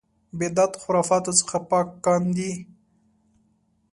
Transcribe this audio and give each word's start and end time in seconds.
بدعت 0.39 0.73
خرافاتو 0.81 1.31
څخه 1.39 1.57
پاک 1.69 1.87
کاندي. 2.05 2.51